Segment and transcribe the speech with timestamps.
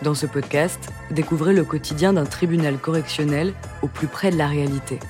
[0.00, 3.52] Dans ce podcast, découvrez le quotidien d'un tribunal correctionnel
[3.82, 5.00] au plus près de la réalité.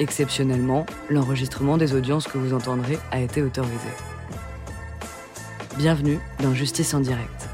[0.00, 3.88] Exceptionnellement, l'enregistrement des audiences que vous entendrez a été autorisé.
[5.78, 7.48] Bienvenue dans Justice en direct.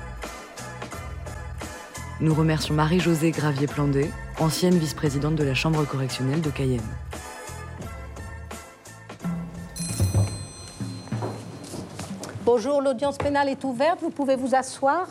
[2.21, 6.80] Nous remercions Marie-Josée Gravier-Plandé, ancienne vice-présidente de la Chambre correctionnelle de Cayenne.
[12.45, 15.06] Bonjour, l'audience pénale est ouverte, vous pouvez vous asseoir.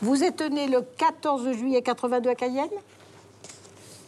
[0.00, 2.70] Vous êtes né le 14 juillet 82 à Cayenne?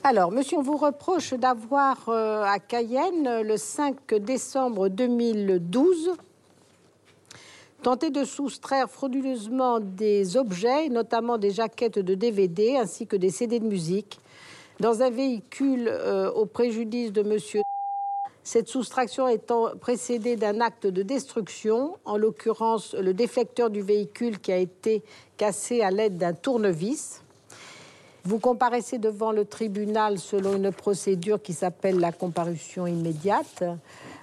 [0.03, 6.13] Alors, monsieur, on vous reproche d'avoir euh, à Cayenne, le 5 décembre 2012,
[7.83, 13.59] tenté de soustraire frauduleusement des objets, notamment des jaquettes de DVD ainsi que des CD
[13.59, 14.21] de musique,
[14.79, 17.61] dans un véhicule euh, au préjudice de monsieur
[18.43, 24.53] cette soustraction étant précédée d'un acte de destruction, en l'occurrence le déflecteur du véhicule qui
[24.53, 25.03] a été
[25.37, 27.23] cassé à l'aide d'un tournevis.
[28.25, 33.65] Vous comparaissez devant le tribunal selon une procédure qui s'appelle la comparution immédiate.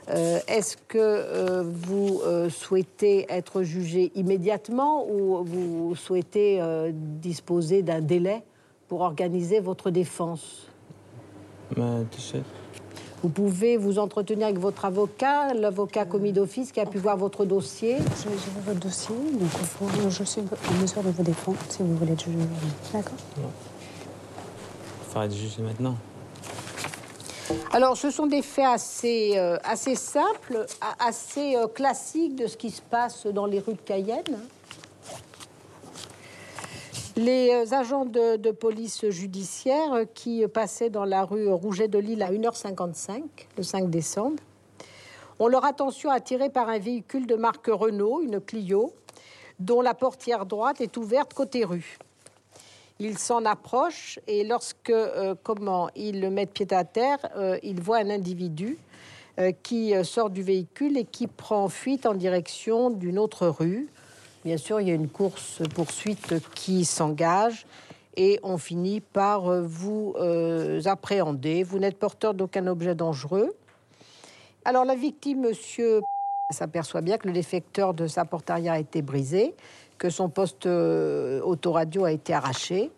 [0.10, 6.62] Euh, est-ce que euh, vous euh, souhaitez être jugé immédiatement ou vous souhaitez
[6.94, 8.44] disposer d'un délai
[8.88, 10.68] pour organiser votre défense?
[13.24, 17.46] Vous pouvez vous entretenir avec votre avocat, l'avocat commis d'office qui a pu voir votre
[17.46, 17.98] dossier.
[17.98, 21.96] Je vais gérer votre dossier, donc je suis en mesure de vous défendre si vous
[21.96, 22.38] voulez être jugé.
[22.94, 25.96] D'accord Il faudrait être jugé maintenant.
[27.72, 30.66] Alors, ce sont des faits assez, euh, assez simples,
[31.00, 34.38] assez euh, classiques de ce qui se passe dans les rues de Cayenne.
[37.18, 42.22] Les euh, agents de, police judiciaire euh, qui passaient dans la rue Rouget de Lille
[42.22, 43.24] à 1h55
[43.58, 44.44] le 5 décembre
[45.40, 48.94] ont leur attention attirée par un véhicule de marque Renault, une Clio,
[49.60, 51.98] dont la portière droite est ouverte côté rue.
[53.00, 57.18] Ils s'en approchent et lorsque euh, comment ils mettent pied à terre,
[57.64, 58.78] ils voient un individu
[59.64, 63.88] qui sort du véhicule et qui prend fuite en direction d'une autre rue.
[64.48, 67.68] Bien sûr, il y a une course-poursuite qui s'engage
[68.16, 71.64] et on finit par euh, vous euh, appréhender.
[71.64, 73.54] Vous n'êtes porteur d'aucun objet dangereux.
[74.64, 76.00] Alors la victime, monsieur,
[76.50, 79.54] s'aperçoit bien que le défecteur de sa porte a été brisé,
[79.98, 82.90] que son poste euh, autoradio a été arraché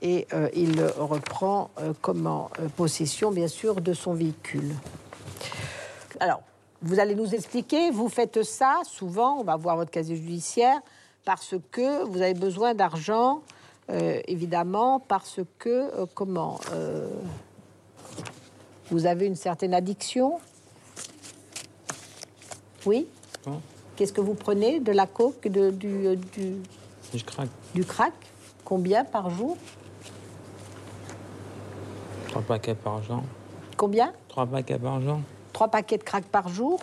[0.00, 1.70] et il reprend
[2.00, 4.72] comment possession, bien sûr, de son véhicule.
[6.18, 6.40] Alors,
[6.82, 10.80] vous allez nous expliquer, vous faites ça souvent, on va voir votre casier judiciaire,
[11.24, 13.42] parce que vous avez besoin d'argent,
[13.90, 17.08] euh, évidemment, parce que, euh, comment, euh,
[18.90, 20.38] vous avez une certaine addiction
[22.86, 23.06] Oui
[23.96, 26.56] Qu'est-ce que vous prenez De la coke de, du, du,
[27.12, 27.48] Je craque.
[27.74, 28.12] Du crack?
[28.64, 29.56] Combien par jour?
[32.28, 33.22] Trois paquets par jour.
[33.76, 34.12] Combien?
[34.28, 35.18] Trois paquets par jour.
[35.52, 36.80] Trois paquets de crack par jour.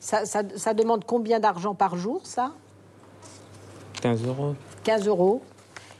[0.00, 2.52] Ça, demande combien d'argent par jour, ça?
[4.00, 4.54] 15 euros.
[4.84, 5.42] 15 euros.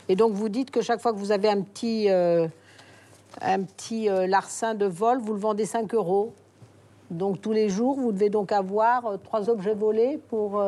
[0.08, 2.48] Et donc vous dites que chaque fois que vous avez un petit, euh,
[3.42, 6.32] un petit euh, larcin de vol, vous le vendez 5 euros.
[7.10, 10.62] Donc tous les jours, vous devez donc avoir euh, trois objets volés pour...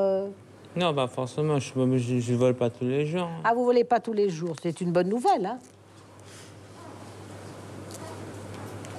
[0.74, 1.58] Non, pas forcément.
[1.58, 3.28] Je ne vole pas tous les jours.
[3.44, 4.56] Ah, vous volez pas tous les jours.
[4.62, 5.58] C'est une bonne nouvelle, hein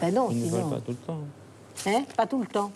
[0.01, 1.19] Ben non, je ne vole pas tout le temps.
[1.85, 2.71] Hein Pas tout le temps.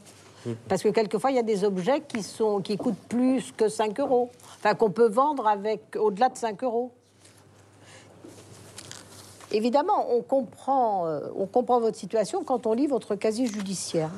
[0.68, 4.00] Parce que quelquefois, il y a des objets qui, sont, qui coûtent plus que 5
[4.00, 4.30] euros.
[4.58, 6.92] Enfin, qu'on peut vendre avec au-delà de 5 euros.
[9.52, 14.12] Évidemment, on comprend, euh, on comprend votre situation quand on lit votre casier judiciaire.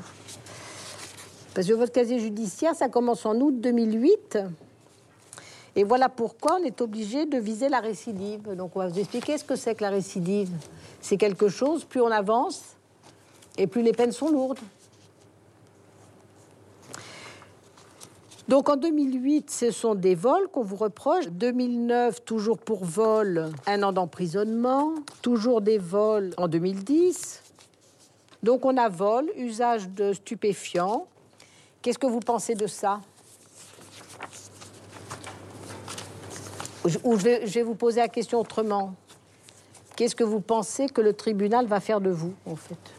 [1.53, 4.39] Parce que votre casier judiciaire, ça commence en août 2008.
[5.75, 8.55] Et voilà pourquoi on est obligé de viser la récidive.
[8.55, 10.49] Donc on va vous expliquer ce que c'est que la récidive.
[11.01, 12.75] C'est quelque chose, plus on avance,
[13.57, 14.59] et plus les peines sont lourdes.
[18.49, 21.27] Donc en 2008, ce sont des vols qu'on vous reproche.
[21.27, 24.95] 2009, toujours pour vol, un an d'emprisonnement.
[25.21, 27.43] Toujours des vols en 2010.
[28.41, 31.05] Donc on a vol, usage de stupéfiants.
[31.83, 33.01] Qu'est-ce que vous pensez de ça?
[37.03, 38.95] Ou je vais vous poser la question autrement.
[39.95, 42.98] Qu'est-ce que vous pensez que le tribunal va faire de vous, en fait?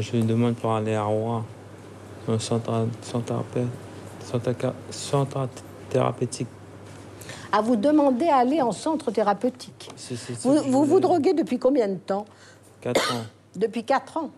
[0.00, 1.44] Je lui demande pour aller à Rouen,
[2.28, 2.86] un centre,
[5.90, 6.48] thérapeutique.
[7.52, 9.90] À vous demander à aller en centre thérapeutique.
[10.42, 12.24] vous vous, droguez depuis combien de temps
[12.80, 13.24] Quatre ans.
[13.54, 14.30] Depuis quatre ans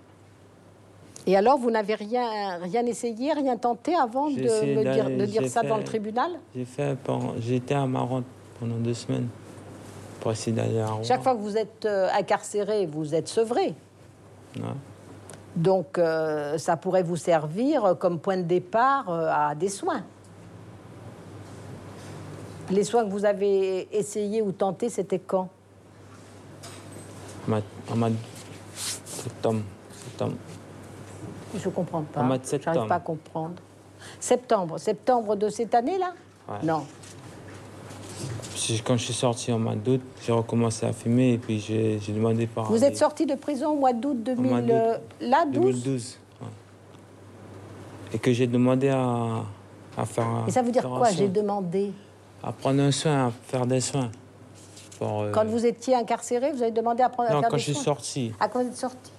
[1.25, 5.49] Et alors, vous n'avez rien, rien essayé, rien tenté avant de me dire, de dire
[5.49, 6.97] ça dans le tribunal J'ai fait,
[7.49, 8.25] été à Marotte
[8.59, 9.29] pendant deux semaines
[10.19, 11.05] pour essayer d'aller à Rouen.
[11.05, 13.75] Chaque fois que vous êtes euh, incarcéré, vous êtes sevré.
[14.57, 14.63] Ouais.
[15.57, 20.03] Donc, euh, ça pourrait vous servir comme point de départ euh, à des soins.
[22.71, 25.49] Les soins que vous avez essayé ou tentés, c'était quand?
[27.47, 27.61] En mois-
[27.93, 28.17] En mois de
[29.05, 29.61] septembre.
[29.93, 30.35] septembre.
[31.55, 32.21] Je ne comprends pas.
[32.21, 32.89] Au mois de septembre.
[32.89, 33.55] pas à comprendre.
[34.19, 34.79] Septembre.
[34.79, 36.13] Septembre de cette année-là?
[36.49, 36.59] Ouais.
[36.65, 36.85] Non.
[38.85, 42.47] Quand je suis sorti en mois d'août, j'ai recommencé à fumer et puis j'ai demandé
[42.47, 42.71] par.
[42.71, 46.19] Vous êtes sorti de prison au mois d'août 2000, mois d'août euh, là, 12 2012.
[46.41, 46.47] ouais.
[48.15, 49.43] Et que j'ai demandé à,
[49.97, 50.27] à faire.
[50.27, 51.17] un- Et ça veut dire quoi soin.
[51.17, 51.93] J'ai demandé.
[52.43, 54.11] À prendre un soin, à faire des soins.
[54.99, 57.57] Pour, euh, Quand vous étiez incarcéré, vous avez demandé à prendre à Non, faire quand
[57.57, 58.33] des je suis sorti.
[58.39, 59.11] À quand vous êtes sorti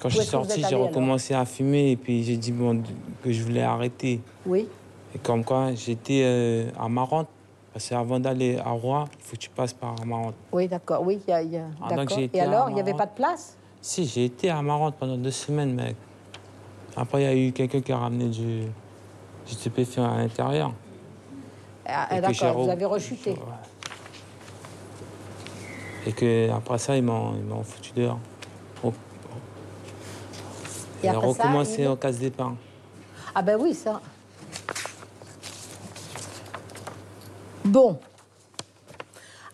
[0.00, 2.82] Quand je suis sorti, j'ai recommencé à fumer et puis j'ai dit bon,
[3.22, 4.20] que je voulais arrêter.
[4.44, 4.66] Oui.
[5.14, 7.28] Et comme quoi, j'étais euh, à Marante.
[7.76, 10.34] Parce qu'avant d'aller à Rouen, il faut que tu passes par Marante.
[10.50, 11.02] Oui, d'accord.
[11.02, 11.42] Oui, y a.
[11.42, 13.54] il y a- Ah, donc été Et alors, il n'y avait pas de place?
[13.82, 15.94] Si, j'ai été à Marante pendant deux semaines, mec.
[16.96, 20.72] Après, il y a eu quelqu'un qui a ramené du, du stupéfiant à l'intérieur.
[21.84, 23.32] Ah, Et D'accord, vous avez rechuté.
[23.32, 23.36] Ouais.
[26.06, 28.18] Et que après ça, ils m'ont ils m'ont foutu dehors.
[28.82, 28.92] Au- Et
[31.02, 32.56] J'ai après ça, recommencé il- au casse d'épargne.
[33.34, 34.00] Ah ben oui, ça.
[37.66, 37.98] Bon.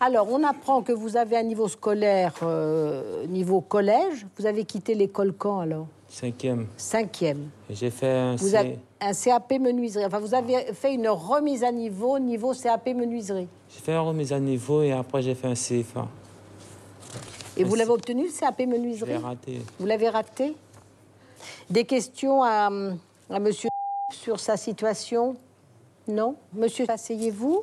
[0.01, 4.27] Alors, on apprend que vous avez un niveau scolaire, euh, niveau collège.
[4.37, 5.87] Vous avez quitté l'école quand alors?
[6.09, 6.67] Cinquième.
[6.77, 7.49] Cinquième.
[7.71, 10.05] J'ai fait un Vous C- avez un CAP menuiserie.
[10.05, 13.49] Enfin, vous avez fait une remise à niveau, niveau CAP menuiserie.
[13.71, 16.07] J'ai fait une remise à niveau et après j'ai fait un CFA.
[17.57, 19.11] Et vous l'avez obtenu, le CAP Je menuiserie?
[19.13, 19.63] L'ai raté.
[19.79, 20.55] Vous l'avez raté?
[21.71, 22.69] Des questions à,
[23.31, 23.69] à monsieur
[24.13, 25.37] sur sa situation?
[26.09, 26.35] Non?
[26.53, 27.63] Monsieur, asseyez-vous.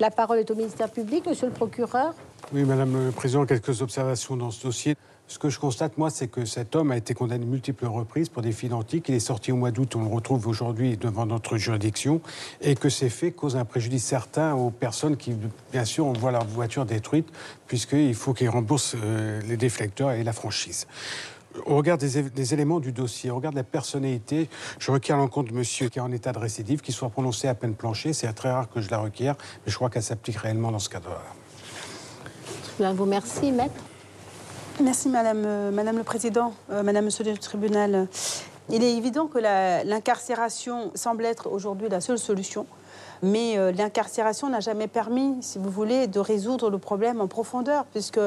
[0.00, 2.14] La parole est au ministère public, monsieur le procureur.
[2.52, 4.96] Oui, Madame le Président, quelques observations dans ce dossier.
[5.26, 8.42] Ce que je constate, moi, c'est que cet homme a été condamné multiples reprises pour
[8.42, 9.08] des faits identiques.
[9.08, 12.20] Il est sorti au mois d'août, on le retrouve aujourd'hui devant notre juridiction,
[12.60, 15.34] et que ces faits causent un préjudice certain aux personnes qui,
[15.72, 17.28] bien sûr, on voit leur voiture détruite,
[17.66, 20.86] puisqu'il faut qu'ils remboursent euh, les déflecteurs et la franchise.
[21.66, 24.48] Au regard des, éléments du dossier, au regard de la personnalité,
[24.78, 27.46] je requiers à l'encontre de monsieur qui est en état de récidive, qu'il soit prononcé
[27.46, 28.12] à peine plancher.
[28.12, 30.88] C'est très rare que je la requière, mais je crois qu'elle s'applique réellement dans ce
[30.88, 31.22] cadre-là.
[32.80, 33.74] Je vous remercie, maître?
[34.82, 38.08] Merci, Madame, euh, Madame le Président, euh, Madame, Monsieur le Tribunal.
[38.70, 42.66] Il est évident que l'incarcération semble être aujourd'hui la seule solution,
[43.22, 47.84] mais euh, l'incarcération n'a jamais permis, si vous voulez, de résoudre le problème en profondeur,
[47.92, 48.18] puisque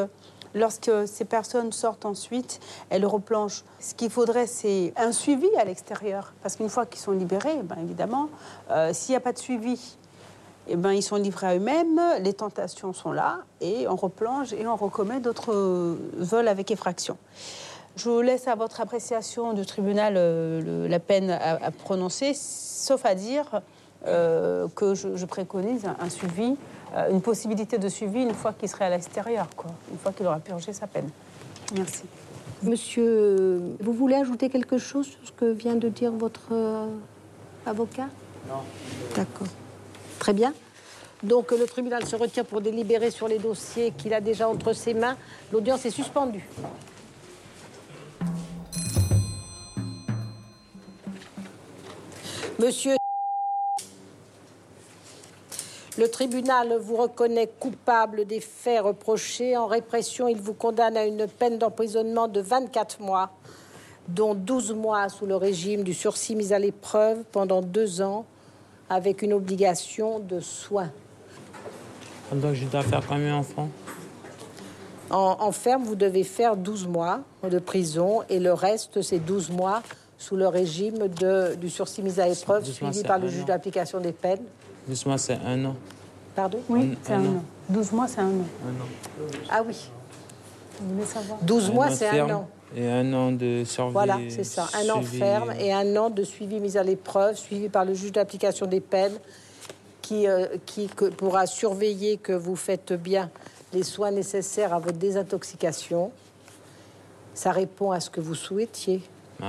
[0.58, 2.60] lorsque ces personnes sortent ensuite,
[2.90, 3.64] elles replongent.
[3.80, 7.78] Ce qu'il faudrait, c'est un suivi à l'extérieur, parce qu'une fois qu'ils sont libérés, ben,
[7.82, 8.30] évidemment,
[8.72, 9.98] euh, s'il n'y a pas de suivi,
[10.68, 14.68] eh ben, ils sont livrés à eux-mêmes, les tentations sont là, et on replonge et
[14.68, 17.18] on recommet d'autres vols avec effraction.
[17.98, 23.16] Je vous laisse à votre appréciation du tribunal euh, la peine à, prononcer, sauf à
[23.16, 23.62] dire
[24.06, 26.56] euh, que je, préconise un, suivi,
[27.10, 30.40] une possibilité de suivi une fois qu'il serait à l'extérieur, quoi, une fois qu'il aura
[30.40, 31.10] purgé sa peine.
[31.76, 32.04] Merci.
[32.64, 36.88] Monsieur, vous voulez ajouter quelque chose sur ce que vient de dire votre euh,
[37.66, 38.08] avocat?
[38.48, 38.62] Non.
[39.16, 39.48] D'accord.
[40.18, 40.54] Très bien.
[41.24, 44.94] Donc le tribunal se retire pour délibérer sur les dossiers qu'il a déjà entre ses
[44.94, 45.18] mains.
[45.52, 46.48] L'audience est suspendue.
[52.60, 52.97] Monsieur,
[55.98, 59.58] le tribunal vous reconnaît coupable des faits reprochés.
[59.58, 63.32] En répression, il vous condamne à une peine d'emprisonnement de 24 mois,
[64.08, 68.26] dont 12 mois sous le régime du sursis mis à l'épreuve pendant deux ans,
[68.90, 70.92] avec une obligation de soins.
[72.32, 73.44] Donc je dois faire combien
[75.10, 79.50] En, en ferme, vous devez faire 12 mois de prison et le reste, c'est 12
[79.52, 79.82] mois
[80.18, 83.46] sous le régime de- du sursis mis à l'épreuve 12 mois, suivi par le juge
[83.46, 84.44] d'application des peines.
[84.88, 85.76] Doucement, c'est un an.
[86.36, 86.60] Pardon?
[86.70, 87.30] Oui, c'est un un an.
[87.38, 87.44] an.
[87.70, 88.46] 12 mois, c'est un an.
[88.66, 89.26] Un an.
[89.50, 89.90] Ah oui,
[90.80, 91.40] Vous voulez savoir?
[91.42, 92.50] 12 Un mois, c'est un an.
[92.76, 93.94] Et un an de survie.
[93.94, 94.68] Voilà, c'est ça.
[94.74, 98.12] Un an ferme et un an de suivi mis à l'épreuve, suivi par le juge
[98.12, 99.18] d'application des peines,
[100.02, 103.30] qui, euh, qui que- pourra surveiller que vous faites bien
[103.74, 106.12] les soins nécessaires à votre désintoxication.
[107.34, 109.02] Ça répond à ce que vous souhaitiez.
[109.42, 109.48] Ouais.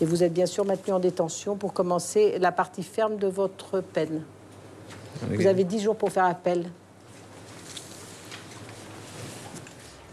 [0.00, 3.80] Et vous êtes bien sûr maintenu en détention pour commencer la partie ferme de votre
[3.80, 4.22] peine.
[5.22, 6.70] Vous avez 10 jours pour faire appel.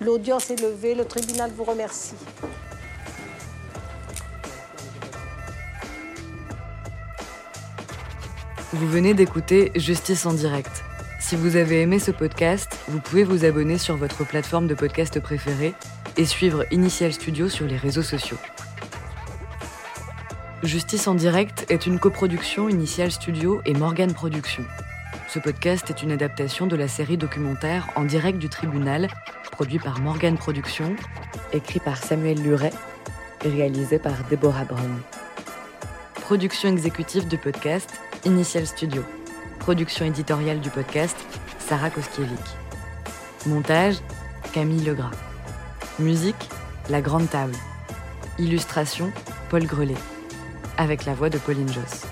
[0.01, 2.15] L'audience est levée, le tribunal vous remercie.
[8.74, 10.84] Vous venez d'écouter Justice en direct.
[11.20, 15.20] Si vous avez aimé ce podcast, vous pouvez vous abonner sur votre plateforme de podcast
[15.20, 15.74] préférée
[16.15, 18.38] et suivre Initial Studio sur les réseaux sociaux.
[20.64, 24.66] Justice en direct est une coproduction Initial Studio et Morgan Productions.
[25.28, 29.08] Ce podcast est une adaptation de la série documentaire En direct du tribunal,
[29.52, 30.96] produit par Morgan Productions,
[31.54, 32.74] écrit par Samuel Luret
[33.46, 35.00] et réalisé par Deborah Brown.
[36.16, 39.04] Production exécutive du podcast, Initial Studio.
[39.60, 41.18] Production éditoriale du podcast,
[41.60, 42.56] Sarah Koskiewicz.
[43.46, 43.98] Montage,
[44.54, 45.12] Camille Legras.
[46.00, 46.50] Musique,
[46.90, 47.56] La Grande Table.
[48.40, 49.12] Illustration,
[49.50, 50.17] Paul Grelet.
[50.78, 52.07] Avec la voix de Pauline Joss.